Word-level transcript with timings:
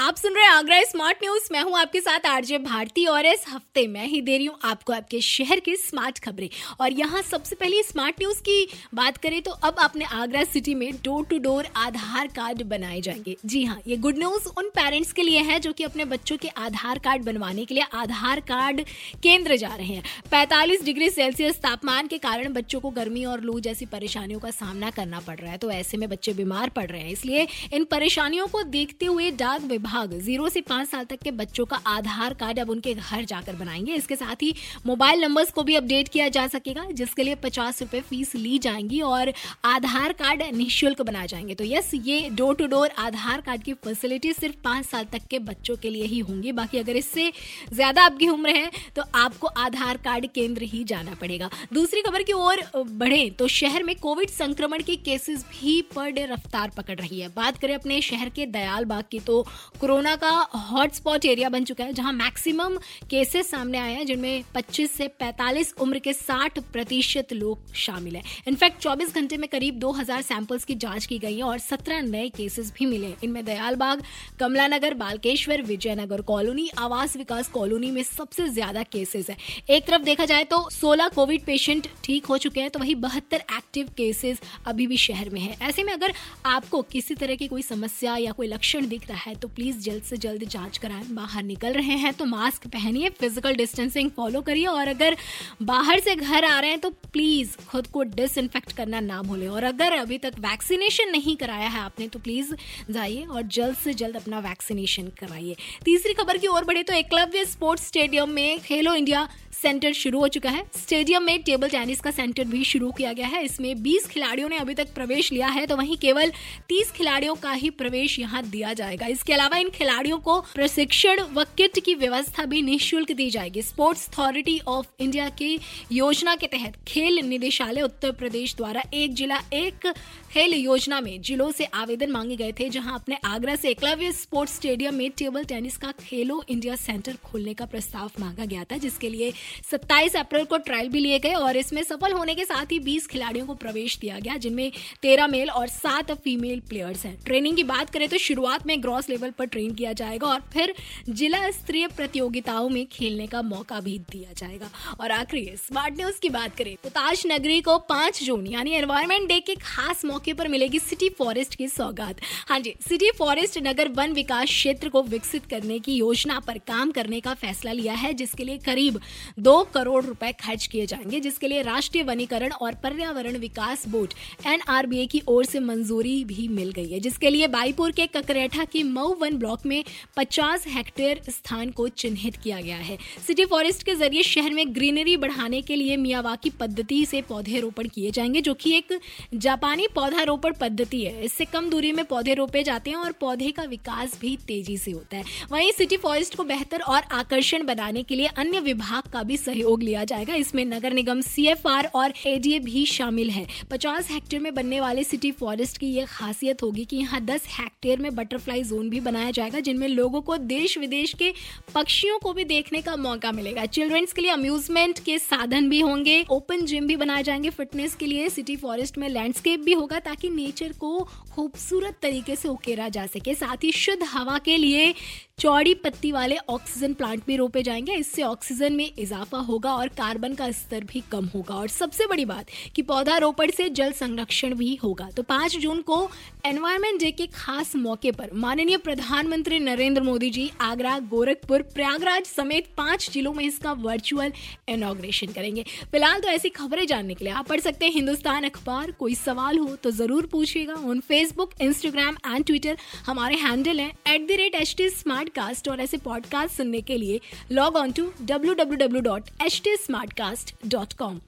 आप 0.00 0.16
सुन 0.16 0.34
रहे 0.34 0.44
हैं 0.44 0.50
आगरा 0.50 0.80
स्मार्ट 0.82 1.18
न्यूज़। 1.22 1.48
मैं 1.52 1.62
हूँ 1.62 1.76
आपके 1.78 2.00
साथ 2.00 2.26
आरजे 2.26 2.58
भारती 2.58 3.04
और 3.06 3.26
इस 3.26 3.44
हफ़्ते 3.48 3.86
मैं 3.86 4.06
ही 4.08 4.20
दे 4.20 4.36
रही 4.36 4.46
हूँ 4.46 4.58
आपको 4.64 4.92
आपके 4.92 5.20
शहर 5.20 5.60
की 5.60 5.74
स्मार्ट 5.76 6.18
खबरें। 6.18 6.48
और 6.80 6.92
यहाँ 6.92 7.20
सबसे 7.22 7.56
पहले 7.56 7.82
स्मार्ट 7.82 8.20
न्यूज़ 8.20 8.40
की 8.40 8.66
बात 8.94 9.16
करें 9.16 9.40
तो 9.42 9.50
अब 9.50 9.78
अपने 9.78 10.04
आगरा 10.04 10.44
सिटी 10.44 10.74
में 10.74 10.92
door 11.04 11.24
to 11.24 11.38
door 11.38 11.66
Aadhaar 11.76 12.26
card 12.26 12.62
बनाए 12.62 13.00
जाएँगे। 13.00 13.36
जी 13.46 13.64
हाँ, 13.64 13.78
ये 13.86 13.96
गुड 13.96 14.18
न्यूज़ 14.18 14.48
उन 14.58 14.68
पेरेंट्स 14.74 15.12
के 15.12 15.22
लिए 15.22 15.40
है 15.40 15.58
जो 15.60 15.72
कि 15.72 15.84
अपने 15.84 16.04
बच्चों 16.04 16.36
के 16.36 16.48
आधार 16.48 16.98
कार्ड 16.98 17.24
बनवाने 17.24 17.64
के 17.64 17.74
लिए 17.74 17.84
आधार 17.94 18.40
कार्ड 18.42 18.80
केंद्र 19.22 19.56
जा 19.56 19.74
रहे 19.74 19.86
हैं। 19.86 20.02
पैंतालीस 20.30 20.84
डिग्री 20.84 21.10
सेल्सियस 21.10 21.58
तापमान 21.58 22.06
के 22.06 22.18
कारण 22.20 22.52
बच्चों 22.52 22.80
को 22.80 22.90
गर्मी 22.92 23.24
और 23.24 23.40
लू 23.40 23.58
जैसी 23.60 23.86
परेशानियों 23.88 24.40
का 24.40 24.50
सामना 24.52 24.90
करना 24.92 25.20
पड़ 25.20 25.38
रहा 25.38 25.50
है। 25.50 25.58
तो 25.58 25.70
ऐसे 25.70 25.96
में 25.96 26.08
बच्चे 26.08 26.32
बीमार 26.32 26.68
पड़ 26.70 26.86
रहे 26.86 27.00
हैं, 27.00 27.10
इसलिए 27.10 27.46
इन 27.72 27.84
परेशानियों 27.86 28.46
को 28.46 28.62
देखते 28.62 29.06
हुए 29.06 29.30
डाक 29.32 29.60
विभाग 29.62 29.88
विभाग 29.90 30.12
ज़ीरो 30.16 30.48
से 30.48 30.60
पाँच 30.60 30.88
साल 30.88 31.04
तक 31.04 31.18
के 31.22 31.30
बच्चों 31.32 31.64
का 31.66 31.76
आधार 31.88 32.34
कार्ड 32.40 32.58
अब 32.58 32.68
उनके 32.70 32.92
घर 32.94 33.24
जाकर 33.24 33.54
बनाएँगे। 33.56 33.94
इसके 33.94 34.16
साथ 34.16 34.42
ही 34.42 34.52
मोबाइल 34.86 35.20
नंबर्स 35.20 35.50
को 35.52 35.62
भी 35.62 35.74
अपडेट 35.76 36.08
किया 36.08 36.28
जा 36.28 36.46
सकेगा, 36.46 36.84
जिसके 36.92 37.22
लिए 37.22 37.34
पचास 37.36 37.80
रुपए 37.82 38.00
फ़ीस 38.00 38.34
ली 38.34 38.58
जाएँगी 38.58 39.00
और 39.02 39.32
आधार 39.64 40.12
कार्ड 40.14 40.42
निःशुल्क 40.54 41.02
बनाए 41.02 41.26
जाएँगे। 41.26 41.54
तो 41.54 41.64
यस, 41.64 41.90
ये 41.96 42.28
door 42.30 42.54
to 42.56 42.66
door 42.66 42.90
Aadhaar 42.98 43.40
card 43.40 43.62
की 43.62 43.72
फैसिलिटी 43.74 44.32
सिर्फ़ 44.32 44.56
पाँच 44.64 44.86
साल 44.86 45.04
तक 45.12 45.26
के 45.30 45.38
बच्चों 45.40 45.76
के 45.76 45.90
लिए 45.90 46.04
ही 46.04 46.18
होंगी। 46.20 46.52
बाकी 46.52 46.78
अगर 46.78 46.96
इससे 46.96 47.30
ज़्यादा 47.72 48.04
आपकी 48.04 48.28
उम्र 48.28 48.50
है 48.50 48.70
तो 48.96 49.02
आपको 49.16 49.46
आधार 49.58 49.96
कार्ड 50.04 50.26
केंद्र 50.34 50.62
ही 50.64 50.84
जाना 50.84 51.14
पड़ेगा। 51.20 51.50
दूसरी 51.72 52.02
खबर 52.02 52.22
की 52.22 52.32
ओर 52.34 52.62
बढ़े 52.76 53.28
तो 53.38 53.48
शहर 53.50 53.82
में 53.82 53.94
कोविड 53.98 54.30
संक्रमण 54.30 54.82
के 54.82 54.96
केसेस 55.00 55.44
भी 55.50 55.80
पर 55.96 56.10
डे 56.12 56.26
रफ्तार 56.26 56.70
पकड़ 56.76 56.98
रही 57.00 57.20
है। 57.20 57.28
बात 57.36 57.58
करें 57.58 57.74
अपने 57.74 58.00
शहर 58.02 58.28
के 58.30 58.46
दयाल 58.48 58.84
बाग 58.84 59.04
की 59.10 59.18
तो 59.20 59.44
कोरोना 59.80 60.14
का 60.16 60.30
हॉटस्पॉट 60.54 61.24
एरिया 61.24 61.48
बन 61.48 61.64
चुका 61.64 61.84
है, 61.84 61.92
जहाँ 61.92 62.12
मैक्सिमम 62.12 62.76
केसेस 63.10 63.50
सामने 63.50 63.78
आए 63.78 63.92
हैं, 63.94 64.04
जिनमें 64.06 64.42
25 64.54 64.90
से 64.90 65.06
45 65.20 65.72
उम्र 65.80 65.98
के 65.98 66.12
60 66.12 66.58
प्रतिशत 66.72 67.32
लोग 67.32 67.72
शामिल 67.74 68.16
हैं। 68.16 68.22
इनफैक्ट 68.48 68.80
24 68.82 69.14
घंटे 69.14 69.36
में 69.36 69.48
करीब 69.48 69.78
2000 69.80 70.22
सैंपल्स 70.22 70.64
की 70.64 70.74
जाँच 70.76 71.06
की 71.06 71.18
गई 71.18 71.36
है 71.36 71.42
और 71.42 71.58
17 71.60 72.02
नए 72.02 72.28
केसेस 72.28 72.72
भी 72.78 72.86
मिले 72.86 73.06
हैं। 73.06 73.16
इनमें 73.24 73.44
दयालबाग 73.44 74.02
कमलानगर, 74.40 74.94
बालकेश्वर, 74.94 75.62
विजयनगर 75.62 76.20
कॉलोनी, 76.22 76.68
आवास 76.78 77.16
विकास 77.16 77.48
कॉलोनी 77.48 77.90
में 77.90 78.02
सबसे 78.02 78.48
ज़्यादा 78.50 78.82
केसेस 78.92 79.30
है। 79.30 79.36
एक 79.70 79.86
तरफ़ 79.86 80.02
देखा 80.02 80.24
जाए 80.24 80.44
तो 80.44 80.60
16 80.72 81.08
कोविड 81.14 81.44
पेशेंट 81.44 81.88
ठीक 82.04 82.26
हो 82.26 82.38
चुके 82.38 82.60
हैं 82.60 82.70
तो 82.70 82.78
वही 82.78 82.94
बहत्तर 82.98 83.44
एक्टिव 83.52 83.88
केसेस 83.96 84.40
अभी 84.66 84.86
भी 84.86 84.96
शहर 84.98 85.30
में 85.30 85.40
है। 85.40 85.56
ऐसे 85.62 85.82
में 85.82 85.92
अगर 85.92 86.12
आपको 86.46 86.82
किसी 86.92 87.14
तरह 87.14 87.34
की 87.36 87.48
कोई 87.48 87.62
समस्या 87.64 88.16
या 88.18 88.32
कोई 88.32 88.46
लक्षण 88.48 88.88
दिख 88.88 89.08
रहा 89.08 89.18
है 89.20 89.34
तो 89.34 89.48
प्लीज़ 89.50 89.68
जल्द 89.80 90.02
से 90.02 90.16
जल्द 90.18 90.44
जाँच 90.46 90.78
कराएँ। 90.78 91.04
बाहर 91.12 91.42
निकल 91.44 91.72
रहे 91.72 91.96
हैं 91.96 92.12
तो 92.14 92.24
मास्क 92.26 92.66
पहनिए 92.68 93.08
फ़िज़िकल 93.10 93.54
डिस्टेंसिंग 93.56 94.10
फॉलो 94.10 94.40
करिए 94.40 94.66
और 94.66 94.88
अगर 94.88 95.16
बाहर 95.62 96.00
से 96.00 96.14
घर 96.16 96.44
आ 96.44 96.58
रहे 96.60 96.70
हैं 96.70 96.80
तो 96.80 96.90
प्लीज़ 97.12 97.56
खुद 97.68 97.86
को 97.86 98.02
डिसइनफेक्ट 98.14 98.72
करना 98.72 99.00
ना 99.00 99.20
भूलें। 99.22 99.48
और 99.48 99.64
अगर 99.64 99.92
अभी 99.92 100.18
तक 100.18 100.38
वैक्सीनेशन 100.40 101.10
नहीं 101.12 101.36
कराया 101.36 101.68
है 101.68 101.80
आपने 101.80 102.08
तो 102.08 102.18
प्लीज़ 102.18 102.54
जाइए 102.90 103.24
और 103.24 103.42
जल्द 103.42 103.76
से 103.76 103.94
जल्द 103.94 104.16
अपना 104.16 104.38
वैक्सीनेशन 104.40 105.08
कराइए। 105.20 105.56
तीसरी 105.84 106.14
खबर 106.14 106.38
की 106.38 106.46
ओर 106.46 106.64
बढ़े 106.64 106.82
तो 106.82 106.94
एकलव्य 106.94 107.44
स्पोर्ट्स 107.46 107.86
स्टेडियम 107.86 108.30
में 108.30 108.58
खेलो 108.60 108.94
इंडिया 108.94 109.28
सेंटर 109.52 109.92
शुरू 109.92 110.20
हो 110.20 110.28
चुका 110.28 110.50
है। 110.50 110.62
स्टेडियम 110.76 111.22
में 111.22 111.42
टेबल 111.42 111.68
टेनिस 111.68 112.00
का 112.00 112.10
सेंटर 112.10 112.44
भी 112.44 112.62
शुरू 112.64 112.90
किया 112.90 113.12
गया 113.12 113.26
है। 113.26 113.44
इसमें 113.44 113.82
20 113.82 114.06
खिलाड़ियों 114.08 114.48
ने 114.48 114.58
अभी 114.58 114.74
तक 114.74 114.92
प्रवेश 114.94 115.30
लिया 115.32 115.48
है 115.48 115.66
तो 115.66 115.76
वहीं 115.76 115.96
केवल 115.98 116.32
30 116.68 116.90
खिलाड़ियों 116.90 117.34
का 117.34 117.52
ही 117.52 117.70
प्रवेश 117.72 118.18
यहाँ 118.18 118.42
दिया 118.44 118.72
जाएगा। 118.74 119.06
इसके 119.08 119.32
अलावा 119.32 119.49
इन 119.56 119.68
खिलाड़ियों 119.70 120.18
को 120.18 120.40
प्रशिक्षण 120.54 121.20
व 121.32 121.44
किट 121.56 121.78
की 121.84 121.94
व्यवस्था 121.94 122.44
भी 122.44 122.62
निःशुल्क 122.62 123.12
दी 123.12 123.28
जाएगी। 123.30 123.62
स्पोर्ट्स 123.62 124.08
अथॉरिटी 124.08 124.58
ऑफ़ 124.68 124.86
इंडिया 125.00 125.28
की 125.28 125.58
योजना 125.92 126.34
के 126.36 126.46
तहत 126.46 126.76
खेल 126.88 127.18
निदेशालय 127.20 127.82
उत्तर 127.82 128.12
प्रदेश 128.12 128.54
द्वारा 128.56 128.82
एक 128.94 129.14
जिला, 129.14 129.40
एक 129.52 129.86
खेल 130.32 130.54
योजना 130.54 131.00
में 131.00 131.20
जिलों 131.22 131.50
से 131.52 131.64
आवेदन 131.64 132.10
मांगे 132.10 132.36
गए 132.36 132.52
थे, 132.52 132.68
जहाँ 132.68 132.94
अपने 132.94 133.16
आगरा 133.24 133.54
से 133.56 133.68
एकलव्य 133.68 134.12
स्पोर्ट्स 134.12 134.54
स्टेडियम 134.56 134.94
में 134.94 135.10
टेबल 135.10 135.44
टेनिस 135.44 135.76
का 135.76 135.92
खेलो 136.00 136.42
इंडिया 136.48 136.76
सेंटर 136.76 137.16
खोलने 137.24 137.54
का 137.54 137.64
प्रस्ताव 137.64 138.10
मांगा 138.20 138.44
गया 138.44 138.64
था, 138.64 138.76
जिसके 138.76 139.08
लिए 139.08 139.32
27 139.70 140.16
अप्रैल 140.16 140.44
को 140.44 140.56
ट्रायल 140.58 140.88
भी 140.88 141.00
लिए 141.00 141.18
गए 141.18 141.32
और 141.32 141.56
इसमें 141.56 141.82
सफल 141.82 142.12
होने 142.12 142.34
के 142.34 142.44
साथ 142.44 142.72
ही 142.72 142.78
20 142.80 143.06
खिलाड़ियों 143.06 143.46
को 143.46 143.54
प्रवेश 143.54 143.98
दिया 143.98 144.18
गया, 144.18 144.36
जिनमें 144.36 144.70
13 145.02 145.26
मेल 145.26 145.50
और 145.50 145.68
7 145.68 146.12
फीमेल 146.14 146.60
प्लेयर्स 146.60 147.04
हैं। 147.06 147.16
ट्रेनिंग 147.24 147.56
की 147.56 147.64
बात 147.64 147.90
करें 147.90 148.08
तो 148.08 148.18
शुरुआत 148.18 148.66
में 148.66 148.82
ग्रॉस 148.82 149.08
लेवल 149.08 149.30
पर 149.40 149.46
ट्रेन 149.46 149.74
किया 149.74 149.92
जाएगा 149.94 150.26
और 150.26 150.40
फिर 150.52 150.74
जिला 151.10 151.50
स्तरीय 151.50 151.86
प्रतियोगिताओं 151.96 152.68
में 152.68 152.84
खेलने 152.92 153.26
का 153.26 153.42
मौका 153.44 153.80
भी 153.80 153.98
दिया 154.10 154.32
जाएगा। 154.36 154.70
और 155.00 155.10
आखिरी 155.12 155.44
स्मार्ट 155.58 155.96
न्यूज़ 155.96 156.20
की 156.20 156.28
बात 156.30 156.56
करें 156.56 156.74
तो 156.84 156.88
ताज 156.90 157.22
नगरी 157.26 157.60
को 157.60 157.78
पाँच 157.88 158.22
जून 158.24 158.46
यानी 158.46 158.72
एनवायरमेंट 158.74 159.28
डे 159.28 159.38
के 159.40 159.54
खास 159.56 160.04
मौके 160.04 160.32
पर 160.32 160.48
मिलेगी 160.48 160.78
सिटी 160.80 161.08
फॉरेस्ट 161.10 161.54
की 161.54 161.68
सौगात। 161.68 162.20
हाँ 162.48 162.58
जी 162.60 162.74
सिटी 162.80 163.10
फॉरेस्ट 163.18 163.58
नगर 163.62 163.88
वन 163.92 164.12
विकास 164.12 164.48
क्षेत्र 164.48 164.88
को 164.88 165.02
विकसित 165.04 165.46
करने 165.46 165.78
की 165.78 165.94
योजना 165.94 166.38
पर 166.40 166.58
काम 166.66 166.90
करने 166.90 167.20
का 167.20 167.34
फैसला 167.36 167.72
लिया 167.72 167.94
है, 167.94 168.12
जिसके 168.14 168.44
लिए 168.44 168.58
करीब 168.58 169.00
दो 169.38 169.62
करोड़ 169.74 170.04
रुपए 170.04 170.32
खर्च 170.40 170.66
किए 170.66 170.86
जाएँगे, 170.86 171.20
जिसके 171.20 171.48
लिए 171.48 171.62
राष्ट्रीय 171.62 172.04
वनीकरण 172.04 172.52
और 172.52 172.74
पर्यावरण 172.82 173.36
विकास 173.38 173.86
बोर्ड 173.88 174.14
एनआरबीए 174.46 175.06
की 175.06 175.22
ओर 175.28 175.44
से 175.44 175.60
मंजूरी 175.60 176.24
भी 176.24 176.48
मिल 176.50 176.70
गई 176.72 176.88
है। 176.88 177.00
जिसके 177.00 177.30
लिए 177.30 177.46
बाईपुर 177.48 177.92
के 177.92 178.06
ककरेठा 178.08 178.64
की 178.64 178.82
मऊ 178.82 179.14
वन 179.14 179.29
ब्लॉक 179.38 179.66
में 179.66 179.84
50 180.16 180.64
हेक्टेयर 180.68 181.20
स्थान 181.28 181.70
को 181.70 181.88
चिन्हित 181.88 182.36
किया 182.36 182.60
गया 182.60 182.76
है। 182.76 182.98
सिटी 183.26 183.44
फॉरेस्ट 183.44 183.82
के 183.82 183.94
ज़रिए 183.94 184.22
शहर 184.22 184.50
में 184.50 184.74
ग्रीनरी 184.74 185.16
बढ़ाने 185.16 185.62
के 185.62 185.76
लिए 185.76 185.96
मियावाकी 185.96 186.50
पद्धति 186.50 187.06
से 187.06 187.22
पौधे 187.22 187.60
रोपण 187.60 187.88
किए 187.88 188.10
जाएँगे, 188.10 188.40
जो 188.40 188.54
कि 188.54 188.76
एक 188.76 189.00
जापानी 189.34 189.86
पौधारोपण 189.94 190.52
पद्धति 190.60 191.04
है। 191.04 191.24
इससे 191.24 191.44
कम 191.44 191.70
दूरी 191.70 191.92
में 191.92 192.04
पौधे 192.04 192.34
रोपे 192.34 192.62
जाते 192.62 192.90
हैं 192.90 192.96
और 192.96 193.12
पौधे 193.12 193.50
का 193.50 193.62
विकास 193.62 194.18
भी 194.20 194.36
तेज़ी 194.36 194.76
से 194.78 194.90
होता 194.90 195.16
है। 195.16 195.24
वहीं 195.52 195.72
सिटी 195.72 195.96
फॉरेस्ट 195.96 196.36
को 196.36 196.44
बेहतर 196.44 196.80
और 196.80 197.02
आकर्षण 197.12 197.66
बनाने 197.66 198.02
के 198.02 198.14
लिए 198.14 198.26
अन्य 198.26 198.60
विभाग 198.60 199.10
का 199.12 199.22
भी 199.22 199.36
सहयोग 199.36 199.82
लिया 199.82 200.04
जाएगा। 200.04 200.34
इसमें 200.34 200.64
नगर 200.64 200.92
निगम 200.92 201.20
सीएफआर 201.20 201.90
और 201.94 202.12
एडीए 202.26 202.58
भी 202.58 202.86
शामिल 202.86 203.30
है। 203.30 203.46
पचास 203.70 204.10
हेक्टेयर 204.10 204.42
में 204.42 204.54
बनने 204.54 204.80
वाले 204.80 205.04
सिटी 205.04 205.30
फॉरेस्ट 205.30 205.78
की 205.78 205.86
यह 205.86 206.06
खासियत 206.06 206.62
होगी 206.62 206.84
कि 206.84 206.96
यहाँ 206.96 207.20
दस 207.20 207.42
हेक्टेयर 207.60 207.98
में 207.98 208.14
बटरफ्लाई 208.14 208.62
जोन 208.62 208.90
भी 208.90 209.00
बनाया 209.20 209.30
जाएगा, 209.30 209.60
जिनमें 209.60 209.88
लोगों 209.88 210.20
को 210.20 210.36
देश 210.36 210.76
विदेश 210.78 211.12
के 211.14 211.32
पक्षियों 211.74 212.18
को 212.18 212.32
भी 212.32 212.44
देखने 212.44 212.80
का 212.82 212.96
मौका 212.96 213.32
मिलेगा। 213.32 213.64
चिल्ड्रंस 213.66 214.12
के 214.12 214.22
लिए 214.22 214.30
अम्यूजमेंट 214.30 214.98
के 214.98 215.18
साधन 215.18 215.68
भी 215.68 215.80
होंगे 215.80 216.24
ओपन 216.30 216.64
जिम 216.66 216.86
भी 216.86 216.96
बनाए 216.96 217.22
जाएँगे 217.22 217.50
फिटनेस 217.50 217.94
के 217.94 218.06
लिए 218.06 218.28
सिटी 218.28 218.56
फॉरेस्ट 218.56 218.98
में 218.98 219.08
लैंडस्केप 219.08 219.60
भी 219.60 219.72
होगा, 219.72 219.98
ताकि 219.98 220.28
नेचर 220.30 220.72
को 220.72 221.08
खूबसूरत 221.34 221.98
तरीके 222.02 222.36
से 222.36 222.48
उकेरा 222.48 222.88
जा 222.88 223.06
सके। 223.06 223.34
साथ 223.34 223.64
ही 223.64 223.72
शुद्ध 223.72 224.02
हवा 224.02 224.38
के 224.38 224.56
लिए 224.56 224.94
चौड़ी 225.38 225.74
पत्ती 225.74 226.10
वाले 226.12 226.36
ऑक्सीजन 226.48 226.94
प्लांट 226.94 227.22
भी 227.26 227.36
रोपे 227.36 227.62
जाएँगे। 227.62 227.92
इससे 227.92 228.22
ऑक्सीजन 228.22 228.72
में 228.72 228.90
इजाफा 228.98 229.38
होगा 229.40 229.74
और 229.74 229.88
कार्बन 229.88 230.34
का 230.34 230.50
स्तर 230.50 230.84
भी 230.84 231.02
कम 231.12 231.26
होगा। 231.26 231.54
और 231.54 231.68
सबसे 231.68 232.06
बड़ी 232.06 232.24
बात 232.24 232.46
कि 232.76 232.82
पौधारोपण 232.82 233.50
से 233.50 233.68
जल 233.68 233.92
संरक्षण 233.92 234.54
भी 234.54 234.74
होगा। 234.74 235.08
तो 235.10 235.22
पाँच 235.22 235.56
जून 235.56 235.80
को 235.82 236.10
एनवायरमेंट 236.46 237.00
डे 237.00 237.10
के 237.10 237.26
खास 237.26 237.74
मौके 237.76 238.12
पर 238.12 238.30
माननीय 238.34 238.76
प्रधानमंत्री 239.10 239.58
नरेंद्र 239.58 240.02
मोदी 240.02 240.28
जी 240.30 240.50
आगरा, 240.60 240.98
गोरखपुर, 241.10 241.62
प्रयागराज 241.74 242.24
समेत 242.26 242.66
पाँच 242.76 243.08
जिलों 243.12 243.32
में 243.34 243.42
इसका 243.44 243.72
वर्चुअल 243.86 244.32
इनोग्रेशन 244.68 245.32
करेंगे। 245.34 245.62
फ़िलहाल 245.92 246.20
तो 246.20 246.28
ऐसी 246.28 246.48
खबरें 246.48 246.86
जानने 246.86 247.14
के 247.14 247.24
लिए 247.24 247.32
आप 247.34 247.48
पढ़ 247.48 247.60
सकते 247.60 247.86
हैं 247.86 247.92
हिंदुस्तान 247.92 248.44
अखबार। 248.44 248.90
कोई 248.98 249.14
सवाल 249.14 249.58
हो 249.58 249.74
तो 249.82 249.90
ज़रूर 249.90 250.26
पूछिएगा 250.32 250.74
on 250.90 251.00
Facebook 251.08 251.54
Instagram 251.62 252.16
and 252.26 252.44
Twitter 252.44 252.76
हमारे 253.06 253.36
हैंडल 253.36 253.80
है 253.80 253.88
at 254.08 254.28
the 254.28 254.36
rate 254.40 254.54
H 254.54 254.74
T 254.78 254.88
smart 254.90 255.28
cast 255.36 255.68
और 255.68 255.80
ऐसे 255.80 255.96
पॉडकास्ट 256.06 256.56
सुनने 256.56 256.80
के 256.82 256.98
लिए 256.98 257.20
log 257.52 257.76
on 257.76 257.92
to 257.92 258.04
W 258.22 258.54
W 258.54 258.86
W 258.86 259.02
dot 259.10 259.30
H 259.46 259.60
T 259.64 259.76
smart 259.86 260.12
cast 260.22 260.54
dot 260.66 260.92
com 261.02 261.20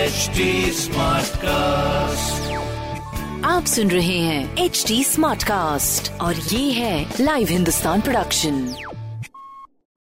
HD 0.00 0.44
Smartcast. 0.74 1.99
आप 3.60 3.66
सुन 3.66 3.90
रहे 3.90 4.18
हैं 4.18 4.56
एच 4.58 4.84
डी 4.88 5.02
स्मार्ट 5.04 5.42
कास्ट 5.42 6.10
और 6.20 6.34
ये 6.34 6.70
है 6.72 7.16
लाइव 7.20 7.48
हिंदुस्तान 7.50 8.00
प्रोडक्शन 8.00 8.62